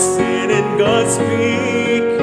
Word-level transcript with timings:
sin 0.00 0.50
and 0.50 0.78
God 0.78 1.06
speaking, 1.10 2.18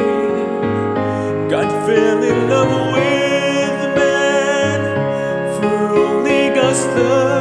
God 1.50 1.70
fell 1.86 2.24
in 2.24 2.50
love 2.50 2.94
with 2.94 3.17
love 6.98 7.37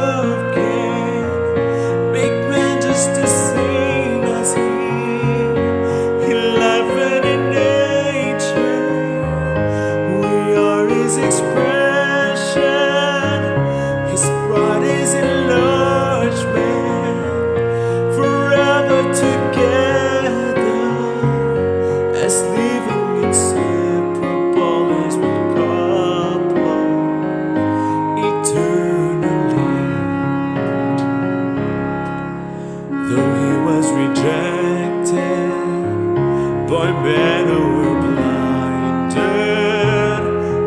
men 36.85 37.47
who 37.47 37.61
were 37.77 37.99
blinded, 38.01 39.15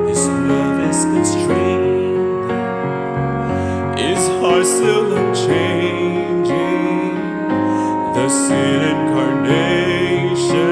his 0.08 0.22
love 0.26 0.78
is 0.90 1.00
constrained. 1.04 2.50
His 3.98 4.22
heart 4.40 4.66
still 4.66 5.12
unchanging. 5.16 7.14
The 8.14 8.28
sin 8.28 8.80
incarnation 8.92 10.68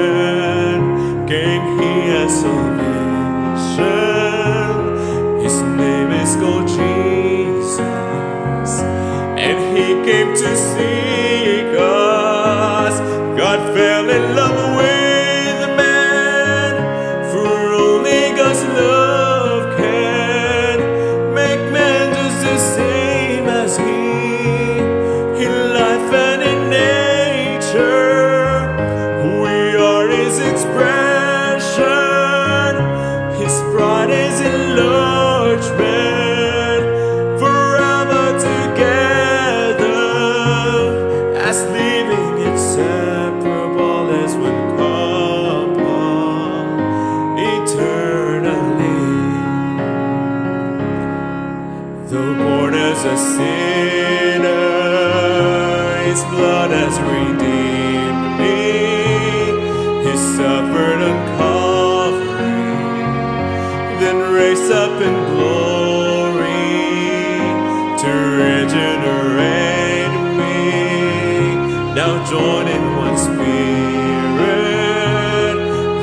came 1.27 1.65
he 1.79 1.93
as 2.11 2.31
salvation. 2.41 2.99
His 5.41 5.57
name 5.61 6.11
is 6.11 6.35
called 6.35 6.67
Jesus, 6.67 7.79
and 9.47 9.57
he 9.77 9.87
came 10.05 10.31
to 10.35 10.55
seek 10.55 11.73
us. 11.79 11.98
His 56.07 56.23
blood 56.25 56.71
has 56.71 56.95
redeemed 56.99 58.39
me. 58.39 58.55
He 60.05 60.13
suffered 60.35 61.01
on 61.09 61.17
Calvary, 61.37 62.73
then 63.99 64.17
raised 64.33 64.71
up 64.71 65.01
in 65.01 65.15
glory 65.33 66.79
to 68.01 68.11
regenerate 68.43 70.15
me. 70.39 70.57
Now 71.93 72.11
join 72.25 72.65
in 72.67 72.83
one 72.95 73.17
spirit, 73.17 74.47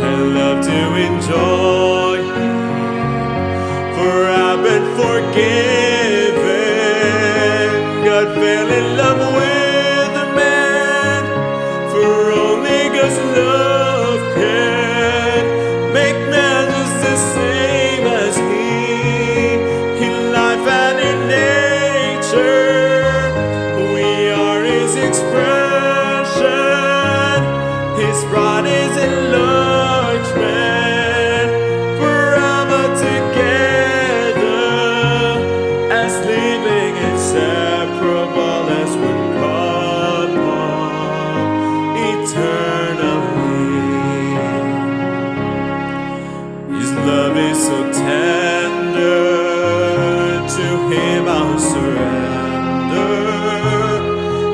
I 0.02 0.14
love 0.38 0.58
to 0.70 0.80
enjoy 1.08 2.16
Him 2.38 2.66
for 3.96 4.16
I've 4.28 4.62
been 4.62 4.86
forgiven. 5.00 6.44
God 8.04 8.26
fell 8.36 8.68
in 8.70 8.86
love 8.96 9.20
with 9.34 9.55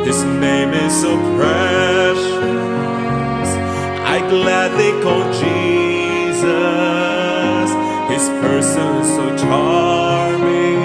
His 0.05 0.25
name 0.25 0.71
is 0.75 0.93
so 1.01 1.17
precious, 1.37 2.27
I 4.15 4.19
gladly 4.29 4.93
call 5.03 5.25
Jesus. 5.33 6.51
His 8.12 8.29
person 8.43 8.89
is 9.03 9.09
so 9.17 9.25
charming, 9.45 10.81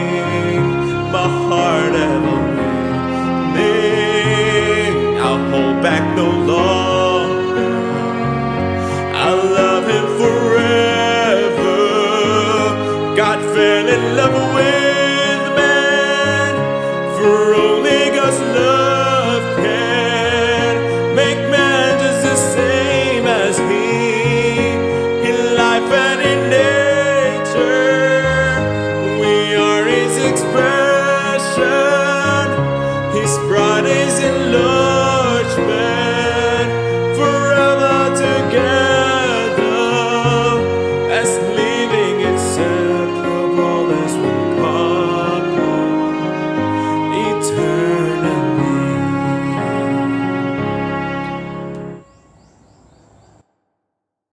my 1.11 1.27
heart 1.47 1.93
ever. 1.93 2.37
I'll 5.19 5.43
hold 5.51 5.81
back 5.83 6.03
no 6.15 6.36